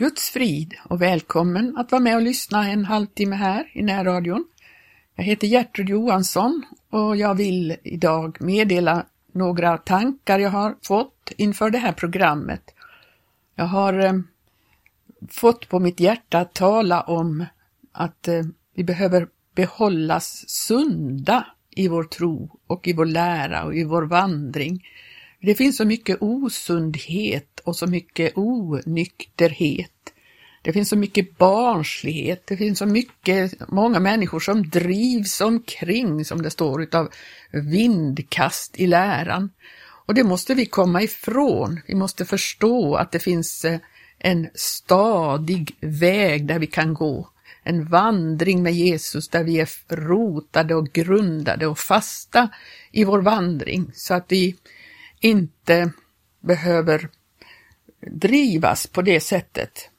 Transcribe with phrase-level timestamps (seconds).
[0.00, 4.44] Guds frid och välkommen att vara med och lyssna en halvtimme här i närradion.
[5.14, 11.70] Jag heter Gertrud Johansson och jag vill idag meddela några tankar jag har fått inför
[11.70, 12.62] det här programmet.
[13.54, 14.12] Jag har eh,
[15.28, 17.44] fått på mitt hjärta att tala om
[17.92, 18.42] att eh,
[18.74, 24.84] vi behöver behållas sunda i vår tro och i vår lära och i vår vandring.
[25.40, 29.90] Det finns så mycket osundhet och så mycket onykterhet.
[30.62, 36.42] Det finns så mycket barnslighet, det finns så mycket, många människor som drivs omkring, som
[36.42, 37.08] det står, utav
[37.52, 39.50] vindkast i läran.
[40.06, 41.80] Och det måste vi komma ifrån.
[41.86, 43.78] Vi måste förstå att det finns eh,
[44.18, 47.28] en stadig väg där vi kan gå.
[47.62, 52.48] En vandring med Jesus där vi är rotade och grundade och fasta
[52.92, 54.56] i vår vandring så att vi
[55.20, 55.92] inte
[56.40, 57.08] behöver
[58.00, 59.90] drivas på det sättet.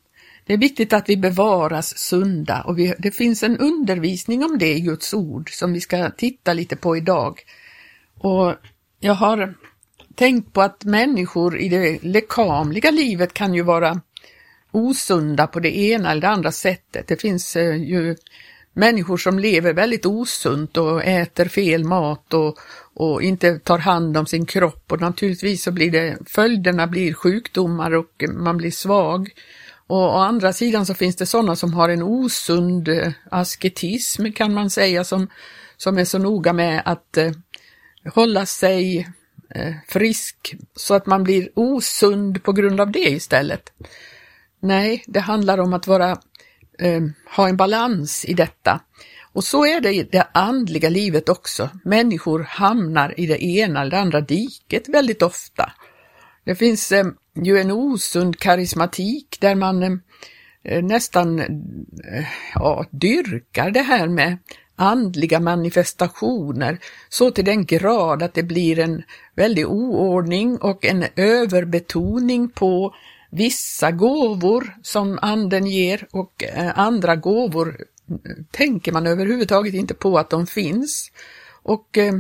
[0.46, 4.74] Det är viktigt att vi bevaras sunda och vi, det finns en undervisning om det
[4.74, 7.40] i Guds ord som vi ska titta lite på idag.
[8.18, 8.56] Och
[9.00, 9.54] jag har
[10.16, 14.02] tänkt på att människor i det lekamliga livet kan ju vara
[14.72, 17.08] osunda på det ena eller det andra sättet.
[17.08, 18.16] Det finns eh, ju
[18.74, 22.60] människor som lever väldigt osunt och äter fel mat och,
[22.94, 27.92] och inte tar hand om sin kropp och naturligtvis så blir det följderna blir sjukdomar
[27.92, 29.30] och man blir svag.
[29.88, 34.54] Och å andra sidan så finns det sådana som har en osund eh, asketism kan
[34.54, 35.28] man säga som,
[35.78, 37.32] som är så noga med att eh,
[38.14, 39.08] hålla sig
[39.56, 43.72] eh, frisk så att man blir osund på grund av det istället.
[44.60, 46.12] Nej, det handlar om att vara,
[46.80, 47.02] eh,
[47.36, 48.80] ha en balans i detta.
[49.34, 51.70] Och så är det i det andliga livet också.
[51.84, 55.72] Människor hamnar i det ena eller andra diket väldigt ofta.
[56.44, 57.06] Det finns eh,
[57.44, 59.92] ju en osund karismatik där man eh,
[60.64, 64.38] eh, nästan eh, ja, dyrkar det här med
[64.76, 69.04] andliga manifestationer så till den grad att det blir en
[69.36, 72.96] väldig oordning och en överbetoning på
[73.32, 77.78] vissa gåvor som anden ger och eh, andra gåvor
[78.52, 81.12] tänker man överhuvudtaget inte på att de finns.
[81.64, 82.14] Och eh,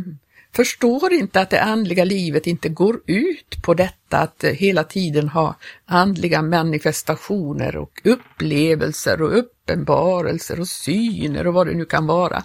[0.56, 5.30] förstår inte att det andliga livet inte går ut på detta att eh, hela tiden
[5.30, 12.44] ha andliga manifestationer och upplevelser och uppenbarelser och syner och vad det nu kan vara.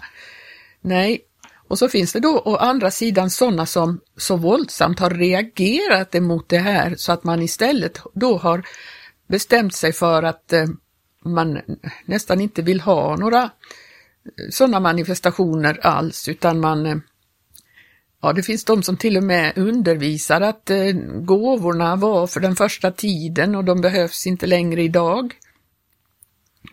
[0.81, 1.21] Nej,
[1.67, 6.49] och så finns det då å andra sidan sådana som så våldsamt har reagerat emot
[6.49, 8.63] det här så att man istället då har
[9.27, 10.65] bestämt sig för att eh,
[11.33, 11.61] man
[12.05, 13.49] nästan inte vill ha några eh,
[14.49, 16.97] sådana manifestationer alls utan man eh,
[18.21, 22.55] Ja, det finns de som till och med undervisar att eh, gåvorna var för den
[22.55, 25.33] första tiden och de behövs inte längre idag.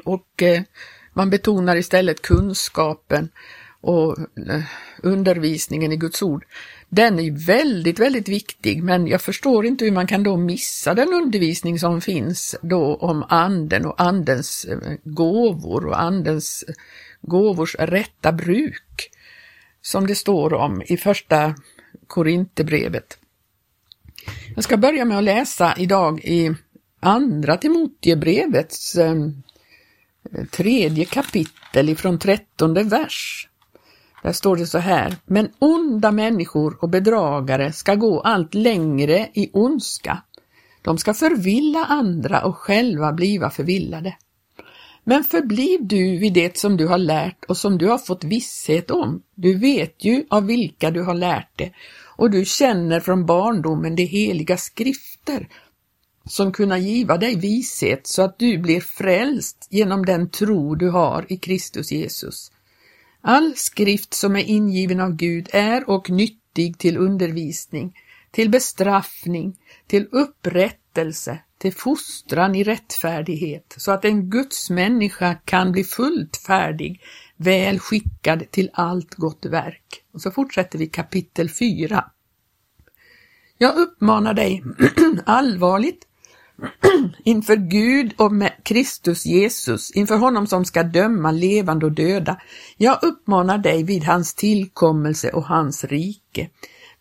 [0.04, 0.62] Och eh,
[1.12, 3.28] man betonar istället kunskapen
[3.80, 4.62] och eh,
[5.02, 6.44] undervisningen i Guds ord.
[6.94, 11.12] Den är väldigt, väldigt viktig, men jag förstår inte hur man kan då missa den
[11.12, 16.74] undervisning som finns då om anden och andens eh, gåvor och andens eh,
[17.22, 19.10] gåvors rätta bruk
[19.82, 21.54] som det står om i första
[22.06, 23.18] Korinthierbrevet.
[24.54, 26.54] Jag ska börja med att läsa idag i
[27.00, 29.14] andra Timotebrevets eh,
[30.50, 33.48] tredje kapitel ifrån trettonde vers.
[34.24, 39.50] Där står det så här, men onda människor och bedragare ska gå allt längre i
[39.52, 40.22] ondska.
[40.82, 44.16] De ska förvilla andra och själva bliva förvillade.
[45.04, 48.90] Men förbliv du vid det som du har lärt och som du har fått visshet
[48.90, 49.22] om.
[49.34, 51.72] Du vet ju av vilka du har lärt det
[52.16, 55.48] och du känner från barndomen de heliga skrifter
[56.28, 61.26] som kunna giva dig vishet så att du blir frälst genom den tro du har
[61.28, 62.50] i Kristus Jesus.
[63.26, 67.98] All skrift som är ingiven av Gud är och nyttig till undervisning,
[68.30, 75.84] till bestraffning, till upprättelse, till fostran i rättfärdighet, så att en Guds människa kan bli
[75.84, 77.02] fullt färdig,
[77.36, 80.04] väl skickad till allt gott verk.
[80.12, 82.04] Och så fortsätter vi kapitel 4.
[83.58, 84.64] Jag uppmanar dig
[85.26, 86.06] allvarligt
[87.24, 92.40] inför Gud och med Kristus Jesus, inför honom som ska döma levande och döda.
[92.76, 96.48] Jag uppmanar dig vid hans tillkommelse och hans rike.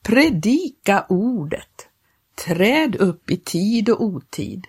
[0.02, 1.88] Predika ordet.
[2.46, 4.68] Träd upp i tid och otid.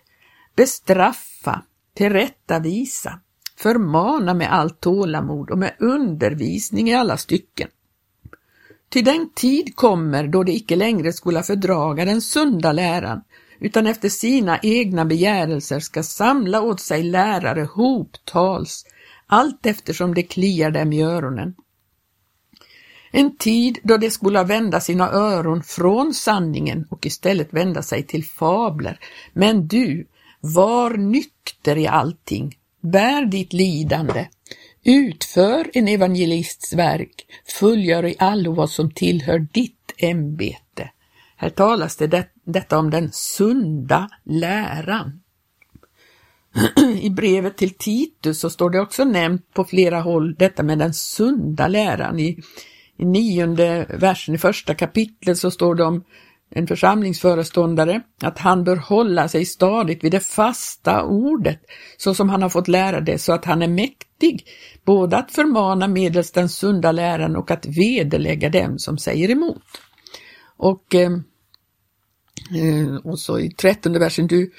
[0.57, 1.63] Bestraffa,
[1.95, 3.21] tillrättavisa,
[3.57, 7.69] förmana med allt tålamod och med undervisning i alla stycken.
[8.89, 13.21] Till den tid kommer då det icke längre skola fördraga den sunda läran,
[13.59, 18.87] utan efter sina egna begärelser ska samla åt sig lärare hoptals,
[19.27, 21.55] allt eftersom det kliar dem i öronen.
[23.11, 28.25] En tid då de skola vända sina öron från sanningen och istället vända sig till
[28.25, 28.99] fabler.
[29.33, 30.07] Men du,
[30.41, 34.27] var nykter i allting, bär ditt lidande,
[34.85, 37.27] utför en evangelists verk,
[37.61, 40.91] fullgör i allo vad som tillhör ditt ämbete.
[41.37, 45.21] Här talas det, det detta om den sunda läran.
[47.01, 50.95] I brevet till Titus så står det också nämnt på flera håll detta med den
[50.95, 52.19] sunda läran.
[52.19, 52.39] I,
[52.97, 56.05] i nionde versen i första kapitlet så står det om
[56.51, 61.61] en församlingsföreståndare att han bör hålla sig stadigt vid det fasta ordet
[61.97, 64.47] så som han har fått lära det så att han är mäktig
[64.85, 69.63] både att förmana medelst den sunda läran och att vederlägga dem som säger emot.
[70.57, 71.13] Och, eh,
[72.57, 74.53] eh, och så i trettonde versen, du,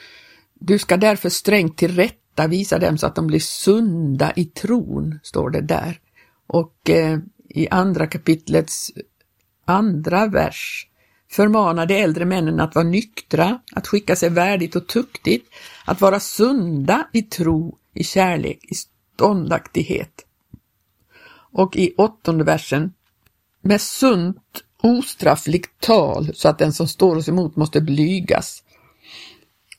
[0.53, 5.19] du ska därför strängt till rätta visa dem så att de blir sunda i tron,
[5.23, 5.99] står det där.
[6.47, 7.19] Och eh,
[7.49, 8.91] i andra kapitlets
[9.65, 10.87] andra vers
[11.31, 15.49] förmanar de äldre männen att vara nyktra, att skicka sig värdigt och tuktigt,
[15.85, 20.25] att vara sunda i tro, i kärlek, i ståndaktighet.
[21.51, 22.93] Och i åttonde versen,
[23.61, 28.63] med sunt ostraffligt tal så att den som står oss emot måste blygas.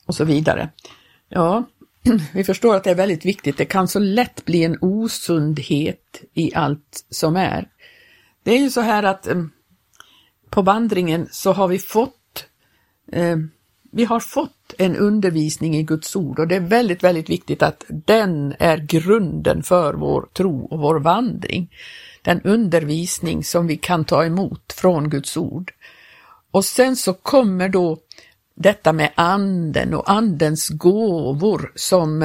[0.07, 0.69] Och så vidare.
[1.29, 1.65] Ja,
[2.35, 3.57] vi förstår att det är väldigt viktigt.
[3.57, 7.69] Det kan så lätt bli en osundhet i allt som är.
[8.43, 9.45] Det är ju så här att eh,
[10.51, 12.47] på vandringen så har vi fått
[13.13, 13.37] eh,
[13.93, 17.85] vi har fått en undervisning i Guds ord och det är väldigt, väldigt viktigt att
[17.89, 21.71] den är grunden för vår tro och vår vandring.
[22.27, 25.73] Den undervisning som vi kan ta emot från Guds ord.
[26.51, 27.99] Och sen så kommer då
[28.55, 32.23] detta med anden och andens gåvor som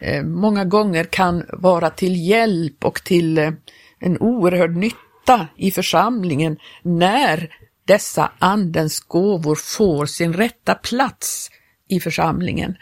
[0.00, 3.50] eh, många gånger kan vara till hjälp och till eh,
[3.98, 7.54] en oerhörd nytta i församlingen när
[7.84, 11.50] dessa andens gåvor får sin rätta plats
[11.88, 12.76] i församlingen.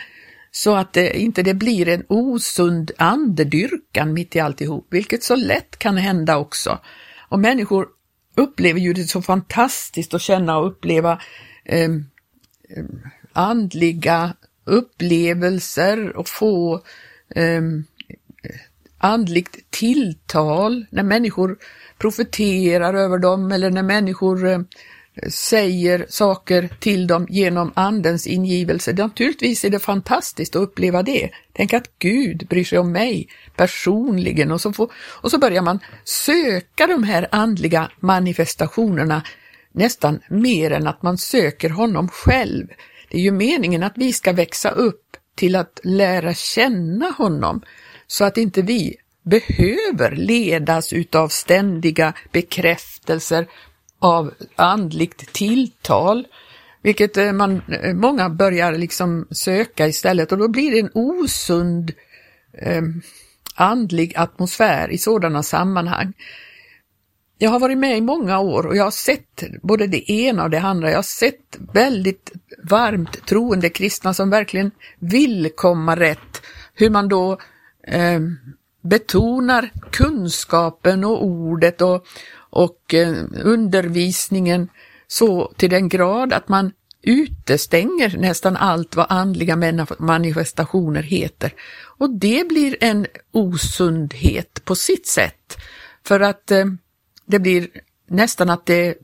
[0.57, 5.79] Så att det inte det blir en osund andedyrkan mitt i alltihop, vilket så lätt
[5.79, 6.79] kan hända också.
[7.29, 7.89] Och människor
[8.37, 11.21] upplever ju det så fantastiskt att känna och uppleva
[11.65, 11.91] eh,
[13.33, 16.75] andliga upplevelser och få
[17.35, 17.63] eh,
[18.99, 21.59] andligt tilltal när människor
[21.99, 24.59] profeterar över dem eller när människor eh,
[25.29, 28.93] säger saker till dem genom Andens ingivelse.
[28.93, 31.31] Naturligtvis är det fantastiskt att uppleva det.
[31.53, 35.79] Tänk att Gud bryr sig om mig personligen och så, får, och så börjar man
[36.05, 39.23] söka de här andliga manifestationerna
[39.73, 42.67] nästan mer än att man söker honom själv.
[43.11, 47.63] Det är ju meningen att vi ska växa upp till att lära känna honom
[48.07, 53.47] så att inte vi behöver ledas utav ständiga bekräftelser
[53.99, 56.27] av andligt tilltal,
[56.83, 61.93] vilket eh, man, eh, många börjar liksom söka istället och då blir det en osund
[62.53, 62.83] eh,
[63.55, 66.13] andlig atmosfär i sådana sammanhang.
[67.39, 70.51] Jag har varit med i många år och jag har sett både det ena och
[70.51, 70.91] det andra.
[70.91, 72.33] Jag har sett väldigt
[72.63, 76.43] varmt troende kristna som verkligen vill komma rätt.
[76.75, 77.39] Hur man då
[77.87, 78.21] eh,
[78.83, 82.07] betonar kunskapen och ordet och,
[82.57, 84.69] och eh, undervisningen
[85.07, 86.73] så till den grad att man
[87.03, 91.55] utestänger nästan allt vad andliga manifestationer heter.
[91.99, 95.57] Och det blir en osundhet på sitt sätt.
[96.05, 96.65] För att eh,
[97.27, 97.69] det blir
[98.09, 98.95] nästan att det,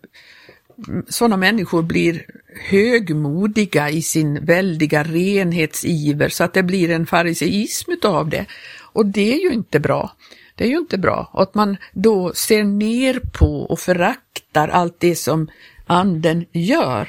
[0.89, 2.27] mm, sådana människor blir
[2.71, 8.47] högmodiga i sin väldiga renhetsiver så att det blir en fariseism utav det.
[8.93, 10.17] Och det är ju inte bra.
[10.55, 11.31] Det är ju inte bra.
[11.33, 15.49] Och att man då ser ner på och föraktar allt det som
[15.87, 17.09] anden gör.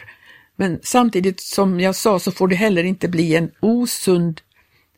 [0.55, 4.41] Men samtidigt som jag sa så får det heller inte bli en osund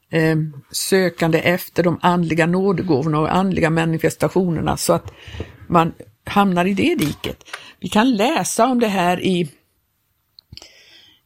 [0.09, 0.37] eh,
[0.71, 5.11] sökande efter de andliga nådegåvorna och andliga manifestationerna så att
[5.67, 7.43] man hamnar i det diket.
[7.79, 9.51] Vi kan läsa om det här i,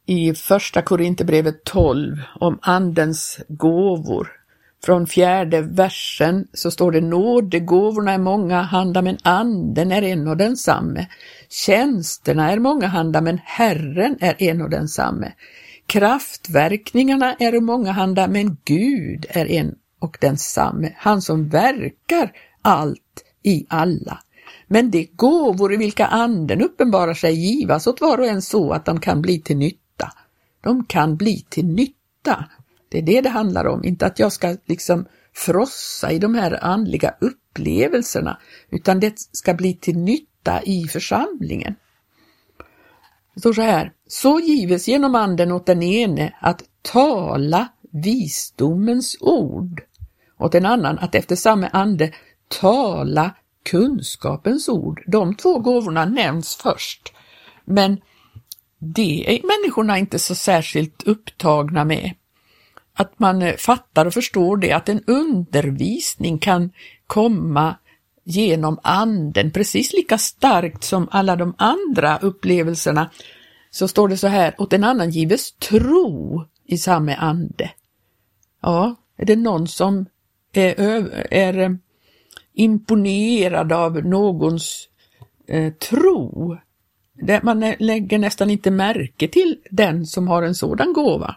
[0.06, 4.39] i första Korinthierbrevet 12 om andens gåvor.
[4.84, 10.38] Från fjärde versen så står det nådegåvorna är många handa men anden är en och
[10.38, 11.08] densamme.
[11.50, 15.32] Tjänsterna är många handa men Herren är en och densamme.
[15.88, 22.32] Kraftverkningarna är många handa men Gud är en och densamme, han som verkar
[22.62, 24.20] allt i alla.
[24.68, 28.86] Men de gåvor i vilka anden uppenbarar sig givas åt var och en så att
[28.86, 30.12] de kan bli till nytta.
[30.64, 32.46] de kan bli till nytta.
[32.90, 36.64] Det är det det handlar om, inte att jag ska liksom frossa i de här
[36.64, 41.76] andliga upplevelserna, utan det ska bli till nytta i församlingen.
[43.34, 49.82] Det står så här, så gives genom anden åt den ene att tala visdomens ord,
[50.40, 52.14] åt en annan att efter samma ande
[52.62, 53.36] tala
[53.70, 55.04] kunskapens ord.
[55.08, 57.14] De två gåvorna nämns först,
[57.66, 58.02] men
[58.80, 62.14] det är människorna inte så särskilt upptagna med.
[63.00, 66.72] Att man eh, fattar och förstår det, att en undervisning kan
[67.08, 67.76] komma
[68.24, 73.10] genom anden precis lika starkt som alla de andra upplevelserna.
[73.72, 77.72] Så står det så här, åt en annan gives tro i samma ande.
[78.62, 80.06] Ja, är det någon som
[80.54, 80.80] är,
[81.34, 81.72] är eh,
[82.54, 84.90] imponerad av någons
[85.48, 86.58] eh, tro.
[87.44, 91.36] Man eh, lägger nästan inte märke till den som har en sådan gåva.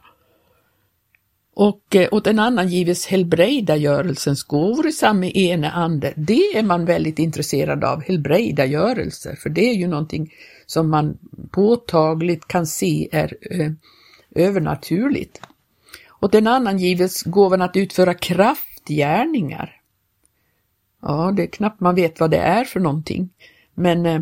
[1.55, 6.13] Och eh, åt en annan gives helbrägdagörelsens gåvor i samma ene ande.
[6.17, 10.33] Det är man väldigt intresserad av, helbrägdagörelser, för det är ju någonting
[10.67, 11.19] som man
[11.51, 13.73] påtagligt kan se är eh,
[14.35, 15.41] övernaturligt.
[16.21, 19.81] Åt en annan gives gåvan att utföra kraftgärningar.
[21.03, 23.31] Ja, det är knappt man vet vad det är för någonting.
[23.75, 24.21] Men eh,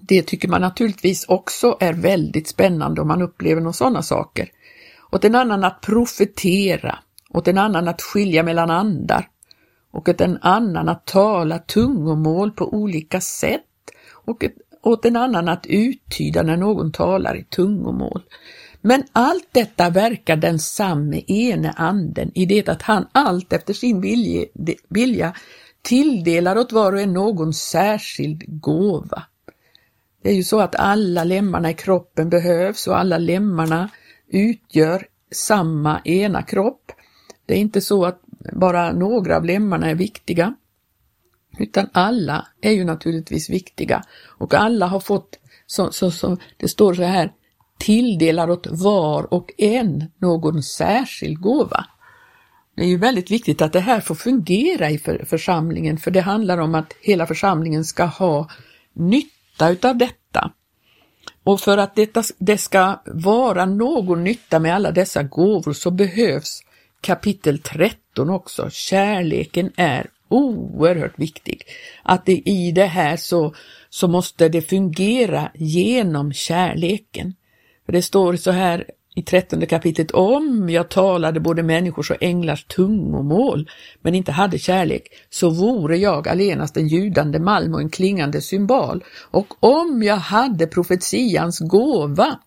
[0.00, 4.50] det tycker man naturligtvis också är väldigt spännande om man upplever några sådana saker.
[5.16, 6.98] Åt en annan att profetera,
[7.30, 9.28] åt en annan att skilja mellan andar
[9.90, 13.62] och åt en annan att tala tungomål på olika sätt
[14.12, 14.44] och
[14.82, 18.22] åt en annan att uttyda när någon talar i tungomål.
[18.80, 24.00] Men allt detta verkar den samme ene anden i det att han allt efter sin
[24.00, 24.46] vilje,
[24.88, 25.34] vilja
[25.82, 29.22] tilldelar åt var och en någon särskild gåva.
[30.22, 33.90] Det är ju så att alla lemmarna i kroppen behövs och alla lemmarna
[34.28, 36.92] utgör samma ena kropp.
[37.46, 38.20] Det är inte så att
[38.52, 40.54] bara några av lemmarna är viktiga,
[41.58, 44.04] utan alla är ju naturligtvis viktiga
[44.38, 47.32] och alla har fått, så, så, så, det står så här,
[47.78, 51.86] tilldelar åt var och en någon särskild gåva.
[52.76, 56.20] Det är ju väldigt viktigt att det här får fungera i för, församlingen, för det
[56.20, 58.50] handlar om att hela församlingen ska ha
[58.92, 60.52] nytta utav detta.
[61.46, 66.60] Och för att detta, det ska vara någon nytta med alla dessa gåvor så behövs
[67.00, 68.70] kapitel 13 också.
[68.70, 71.62] Kärleken är oerhört viktig.
[72.02, 73.54] Att det i det här så,
[73.90, 77.34] så måste det fungera genom kärleken.
[77.86, 78.84] För det står så här
[79.16, 83.70] i trettonde kapitlet, om jag talade både människors och änglars tungomål,
[84.02, 89.04] men inte hade kärlek, så vore jag allenast en ljudande malm och en klingande symbol.
[89.30, 92.38] Och om jag hade profetians gåva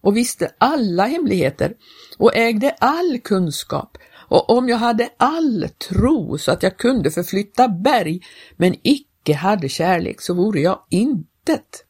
[0.00, 1.72] och visste alla hemligheter
[2.18, 7.68] och ägde all kunskap, och om jag hade all tro så att jag kunde förflytta
[7.68, 8.20] berg,
[8.56, 11.85] men icke hade kärlek, så vore jag intet.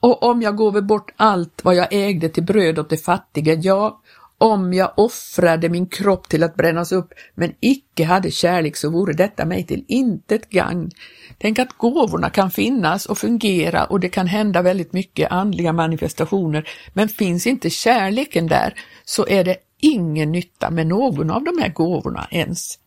[0.00, 4.02] Och om jag gåve bort allt vad jag ägde till bröd åt de fattiga, ja,
[4.38, 9.12] om jag offrade min kropp till att brännas upp, men icke hade kärlek, så vore
[9.12, 10.90] detta mig till intet gagn.
[11.38, 16.68] Tänk att gåvorna kan finnas och fungera och det kan hända väldigt mycket andliga manifestationer,
[16.92, 18.74] men finns inte kärleken där
[19.04, 22.78] så är det ingen nytta med någon av de här gåvorna ens.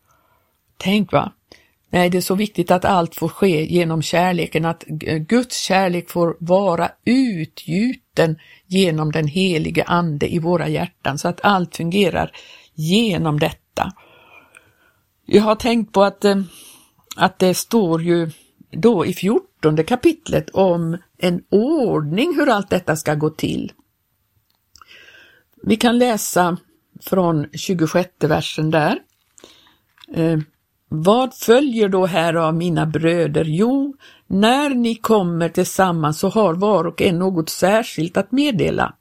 [0.78, 1.32] Tänk va,
[1.90, 4.84] Nej, det är så viktigt att allt får ske genom kärleken, att
[5.28, 11.76] Guds kärlek får vara utgjuten genom den helige Ande i våra hjärtan, så att allt
[11.76, 12.32] fungerar
[12.74, 13.92] genom detta.
[15.26, 16.42] Jag har tänkt på att, eh,
[17.16, 18.32] att det står ju
[18.72, 23.72] då i fjortonde kapitlet om en ordning hur allt detta ska gå till.
[25.64, 26.58] Vi kan läsa
[27.02, 29.00] från 26 versen där.
[30.14, 30.40] Eh,
[30.92, 33.46] vad följer då här av mina bröder?
[33.46, 33.96] Jo,
[34.28, 38.94] när ni kommer tillsammans så har var och en något särskilt att meddela.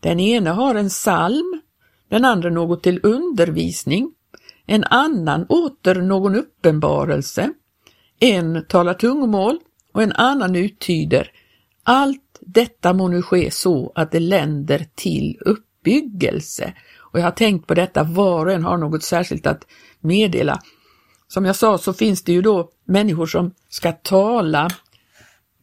[0.00, 1.60] Den ene har en psalm,
[2.08, 4.12] den andra något till undervisning,
[4.66, 7.50] en annan åter någon uppenbarelse,
[8.20, 9.58] en talar tungomål
[9.92, 11.30] och en annan uttyder.
[11.82, 16.74] Allt detta må nu ske så att det länder till uppbyggelse.
[16.98, 19.66] Och jag har tänkt på detta, var och en har något särskilt att
[20.00, 20.60] meddela.
[21.34, 24.68] Som jag sa så finns det ju då människor som ska tala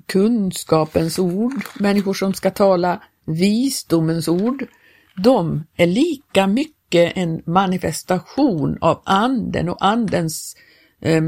[0.06, 4.66] kunskapens ord, människor som ska tala visdomens ord.
[5.24, 10.56] De är lika mycket en manifestation av anden och andens
[11.02, 11.22] eh,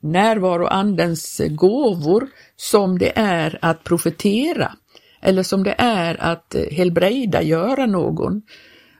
[0.00, 4.72] närvaro, andens gåvor som det är att profetera.
[5.20, 8.42] eller som det är att eh, helbrejda göra någon.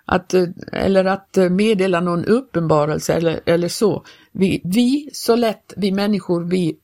[0.04, 4.04] Att, eh, eller att eh, meddela någon uppenbarelse eller, eller så.
[4.32, 6.76] Vi, vi, så lätt, vi människor, vi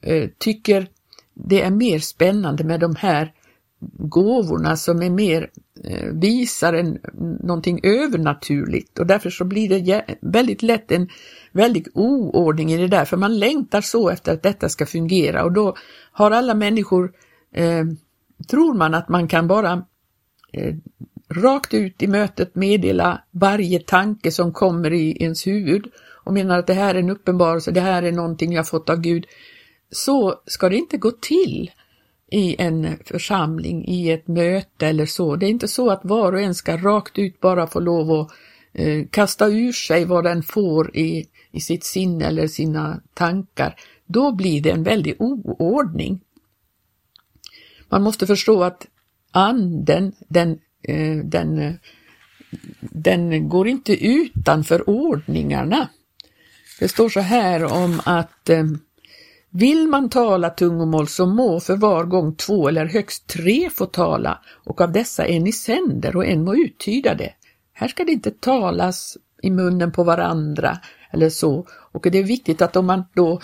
[0.00, 0.88] eh, tycker
[1.34, 3.32] det är mer spännande med de här
[3.98, 5.50] gåvorna som är mer
[5.84, 6.98] eh, visar en,
[7.42, 11.08] någonting övernaturligt och därför så blir det väldigt lätt en
[11.52, 15.52] väldig oordning i det där, för man längtar så efter att detta ska fungera och
[15.52, 15.76] då
[16.12, 17.12] har alla människor,
[17.52, 17.84] eh,
[18.50, 19.84] tror man att man kan bara
[20.52, 20.74] eh,
[21.30, 25.86] rakt ut i mötet meddela varje tanke som kommer i ens huvud
[26.24, 29.00] och menar att det här är en uppenbarelse, det här är någonting jag fått av
[29.00, 29.26] Gud.
[29.90, 31.70] Så ska det inte gå till
[32.30, 35.36] i en församling, i ett möte eller så.
[35.36, 38.30] Det är inte så att var och en ska rakt ut bara få lov att
[38.72, 43.74] eh, kasta ur sig vad den får i, i sitt sinne eller sina tankar.
[44.06, 46.20] Då blir det en väldig oordning.
[47.88, 48.86] Man måste förstå att
[49.32, 51.72] anden, den, Eh, den, eh,
[52.80, 55.88] den går inte utanför ordningarna.
[56.80, 58.64] Det står så här om att eh,
[59.50, 64.40] vill man tala tungomål så må för var gång två eller högst tre få tala
[64.64, 67.32] och av dessa en i sänder och en må uttyda det.
[67.72, 70.78] Här ska det inte talas i munnen på varandra
[71.10, 71.66] eller så.
[71.70, 73.40] Och det är viktigt att om man då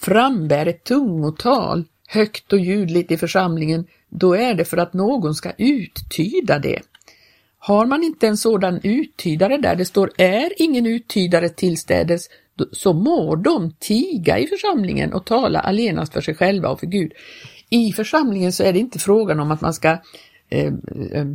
[0.00, 5.52] frambär ett tungotal högt och ljudligt i församlingen, då är det för att någon ska
[5.58, 6.80] uttyda det.
[7.58, 12.28] Har man inte en sådan uttydare där det står är ingen uttydare tillstädes,
[12.72, 17.12] så må de tiga i församlingen och tala allenast för sig själva och för Gud.
[17.70, 19.98] I församlingen så är det inte frågan om att man ska
[20.48, 20.72] eh,
[21.12, 21.26] eh,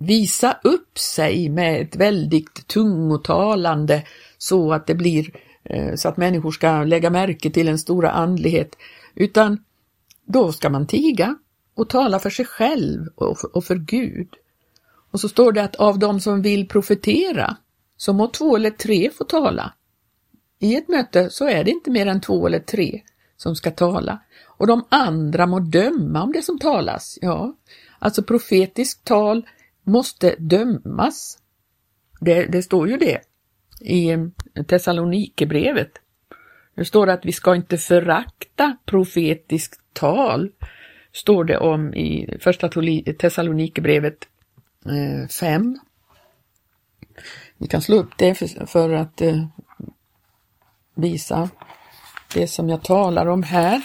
[0.00, 4.02] visa upp sig med ett väldigt tungotalande
[4.38, 5.30] så att det blir
[5.64, 8.76] eh, så att människor ska lägga märke till en stora andlighet,
[9.14, 9.64] utan
[10.26, 11.36] då ska man tiga
[11.74, 14.28] och tala för sig själv och för, och för Gud.
[15.10, 17.56] Och så står det att av de som vill profetera
[17.96, 19.74] så må två eller tre få tala.
[20.58, 23.02] I ett möte så är det inte mer än två eller tre
[23.36, 24.20] som ska tala
[24.56, 27.18] och de andra må döma om det som talas.
[27.20, 27.56] Ja,
[27.98, 29.46] alltså profetiskt tal
[29.82, 31.38] måste dömas.
[32.20, 33.20] Det, det står ju det
[33.80, 34.16] i
[34.68, 35.90] Thessalonikerbrevet.
[36.74, 40.50] Det står att vi ska inte förakta profetiskt tal,
[41.14, 42.68] står det om i första
[43.18, 44.28] Thessalonikerbrevet
[45.40, 45.62] 5.
[45.62, 45.80] Eh,
[47.58, 49.46] vi kan slå upp det för, för att eh,
[50.94, 51.48] visa
[52.34, 53.82] det som jag talar om här.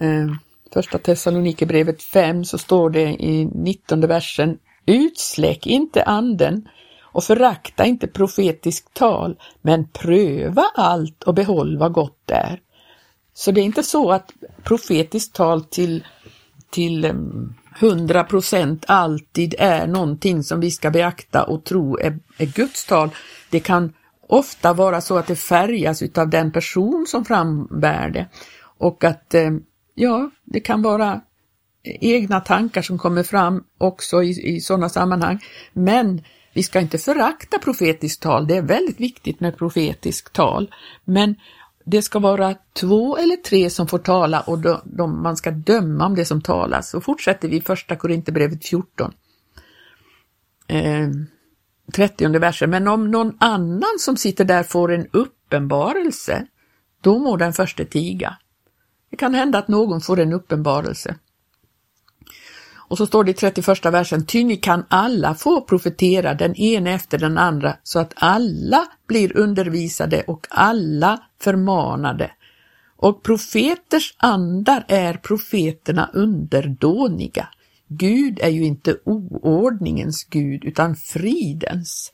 [0.00, 0.26] Eh,
[0.72, 6.68] första Thessalonikerbrevet 5 så står det i 19 versen Utsläck inte anden
[7.00, 12.60] och förakta inte profetiskt tal, men pröva allt och behåll vad gott är.
[13.38, 16.04] Så det är inte så att profetiskt tal till,
[16.70, 17.12] till
[17.80, 23.10] 100 procent alltid är någonting som vi ska beakta och tro är, är Guds tal.
[23.50, 23.92] Det kan
[24.28, 28.26] ofta vara så att det färgas utav den person som frambär det
[28.78, 29.34] och att
[29.94, 31.20] ja, det kan vara
[31.84, 35.38] egna tankar som kommer fram också i, i sådana sammanhang.
[35.72, 36.22] Men
[36.52, 40.74] vi ska inte förakta profetiskt tal, det är väldigt viktigt med profetiskt tal.
[41.04, 41.34] Men
[41.88, 46.06] det ska vara två eller tre som får tala och de, de, man ska döma
[46.06, 46.90] om det som talas.
[46.90, 49.12] Så fortsätter vi första Korinthierbrevet 14.
[50.68, 51.08] Eh,
[51.92, 52.70] 30 versen.
[52.70, 56.46] Men om någon annan som sitter där får en uppenbarelse,
[57.00, 58.36] då må den första tiga.
[59.10, 61.16] Det kan hända att någon får en uppenbarelse.
[62.88, 66.94] Och så står det i 31 versen, ty ni kan alla få profetera den ene
[66.94, 72.30] efter den andra så att alla blir undervisade och alla förmanade.
[72.96, 77.48] Och profeters andar är profeterna underdåniga.
[77.88, 82.12] Gud är ju inte oordningens Gud utan fridens.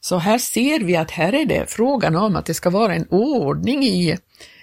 [0.00, 3.06] Så här ser vi att här är det frågan om att det ska vara en
[3.10, 4.18] ordning i,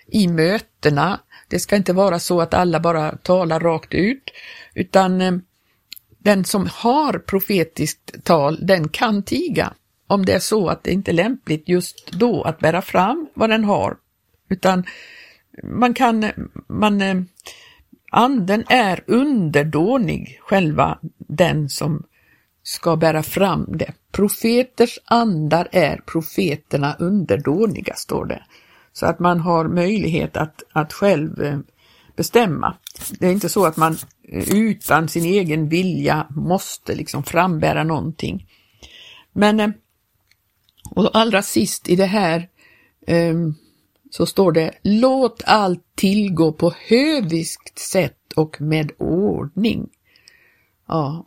[0.07, 1.19] i mötena.
[1.47, 4.23] Det ska inte vara så att alla bara talar rakt ut,
[4.73, 5.33] utan eh,
[6.19, 9.73] den som har profetiskt tal, den kan tiga
[10.13, 13.49] om det är så att det inte är lämpligt just då att bära fram vad
[13.49, 13.97] den har,
[14.49, 14.83] utan
[15.63, 16.31] man kan,
[16.67, 17.21] man, eh,
[18.11, 22.03] anden är underdånig, själva den som
[22.63, 23.93] ska bära fram det.
[24.11, 28.43] Profeters andar är profeterna underdåniga, står det.
[28.93, 31.59] Så att man har möjlighet att, att själv eh,
[32.15, 32.77] bestämma.
[33.19, 33.97] Det är inte så att man
[34.29, 38.47] eh, utan sin egen vilja måste liksom frambära någonting.
[39.33, 39.69] Men eh,
[40.89, 42.47] och allra sist i det här
[43.07, 43.55] um,
[44.11, 49.89] så står det Låt allt tillgå på höviskt sätt och med ordning.
[50.87, 51.25] Ja.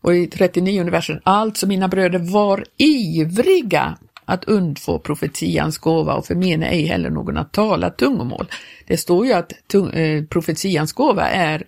[0.00, 6.66] Och i 39 versen, alltså mina bröder, var ivriga att undfå profetians gåva och förmena
[6.66, 8.46] ej heller någon att tala tungomål.
[8.86, 9.52] Det står ju att
[9.92, 11.64] eh, profetians gåva är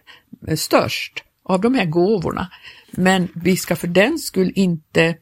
[0.46, 2.48] eh, störst av de här gåvorna,
[2.90, 5.16] men vi ska för den skull inte,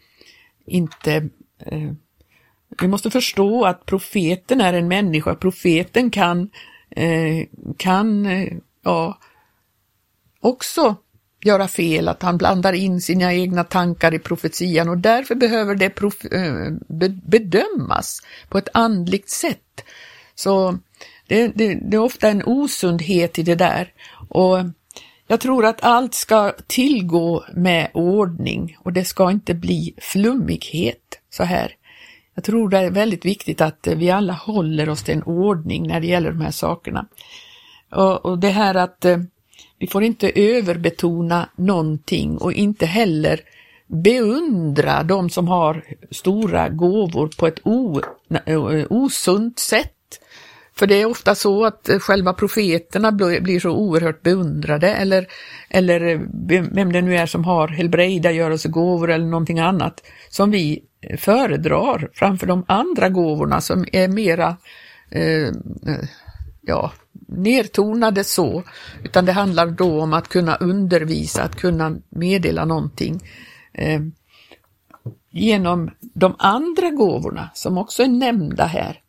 [0.66, 1.92] inte eh,
[2.80, 6.50] vi måste förstå att profeten är en människa, profeten kan,
[6.90, 8.52] eh, kan eh,
[8.84, 9.18] ja,
[10.40, 10.96] också
[11.44, 14.88] göra fel, att han blandar in sina egna tankar i profetian.
[14.88, 16.72] Och därför behöver det prof, eh,
[17.22, 19.84] bedömas på ett andligt sätt.
[20.34, 20.78] Så
[21.26, 23.92] det, det, det, är ofta en osundhet i det där.
[24.28, 24.58] Och
[25.26, 31.44] jag tror att allt ska tillgå med ordning och det ska inte bli flummighet så
[31.44, 31.72] här.
[32.34, 36.00] Jag tror det är väldigt viktigt att vi alla håller oss till en ordning när
[36.00, 37.06] det gäller de här sakerna.
[37.90, 39.18] Och, och det här att eh,
[39.78, 43.40] vi får inte överbetona någonting och inte heller
[43.86, 48.00] beundra de som har stora gåvor på ett o,
[48.46, 49.95] eh, osunt sätt.
[50.78, 55.26] För det är ofta så att eh, själva profeterna blir så oerhört beundrade eller,
[55.70, 56.20] eller eh,
[56.70, 62.46] vem det nu är som har helbrägdagörelsegåvor eller någonting annat som vi eh, föredrar framför
[62.46, 64.56] de andra gåvorna som är mera
[65.10, 65.48] eh,
[66.62, 66.92] ja,
[67.28, 68.62] nertonade så,
[69.04, 73.20] utan det handlar då om att kunna undervisa, att kunna meddela någonting
[73.72, 74.00] eh,
[75.30, 79.00] genom de andra gåvorna som också är nämnda här.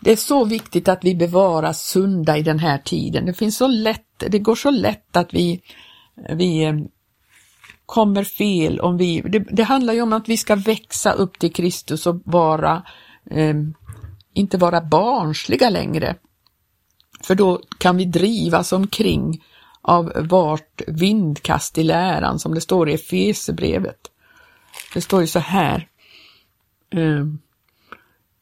[0.00, 3.26] Det är så viktigt att vi bevarar sunda i den här tiden.
[3.26, 5.60] Det finns så lätt, det går så lätt att vi,
[6.32, 6.74] vi eh,
[7.86, 11.52] kommer fel om vi, det, det handlar ju om att vi ska växa upp till
[11.52, 12.82] Kristus och vara,
[13.30, 13.54] eh,
[14.34, 16.16] inte vara barnsliga längre.
[17.22, 19.42] För då kan vi drivas omkring
[19.82, 24.00] av vart vindkast i läran som det står i Efesebrevet.
[24.94, 25.88] Det står ju så här
[26.90, 27.24] eh,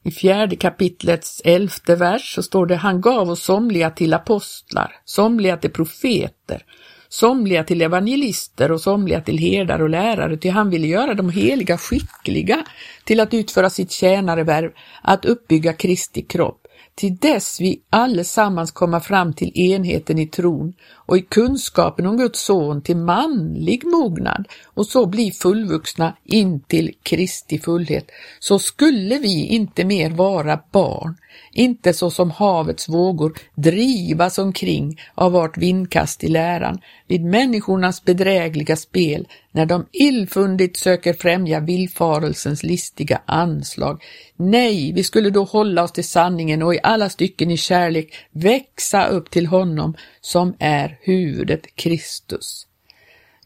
[0.05, 5.57] i fjärde kapitlets elfte vers så står det Han gav oss somliga till apostlar, somliga
[5.57, 6.65] till profeter,
[7.09, 11.79] somliga till evangelister och somliga till herdar och lärare, ty han ville göra de heliga
[11.79, 12.65] skickliga
[13.05, 14.71] till att utföra sitt tjänarevärv,
[15.03, 16.61] att uppbygga Kristi kropp,
[16.95, 20.75] till dess vi allesammans komma fram till enheten i tron
[21.09, 26.95] och i kunskapen om Guds son till manlig mognad och så bli fullvuxna in till
[27.03, 31.17] Kristi fullhet, så skulle vi inte mer vara barn,
[31.53, 38.77] inte så som havets vågor drivas omkring av vart vindkast i läran, vid människornas bedrägliga
[38.77, 44.03] spel, när de illfundigt söker främja villfarelsens listiga anslag.
[44.37, 49.07] Nej, vi skulle då hålla oss till sanningen och i alla stycken i kärlek växa
[49.07, 52.67] upp till honom som är huvudet Kristus.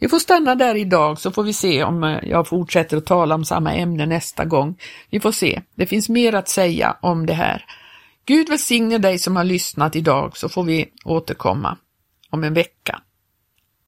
[0.01, 3.35] Vi får stanna där idag så får vi se om eh, jag fortsätter att tala
[3.35, 4.79] om samma ämne nästa gång.
[5.11, 5.63] Vi får se.
[5.75, 7.65] Det finns mer att säga om det här.
[8.25, 11.79] Gud välsigne dig som har lyssnat idag så får vi återkomma
[12.31, 13.03] om en vecka.